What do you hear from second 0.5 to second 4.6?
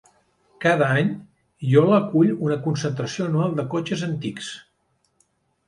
Cada any, Iola acull una concentració anual de cotxes antics.